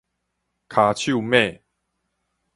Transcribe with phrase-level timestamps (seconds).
[0.67, 1.59] 跤手猛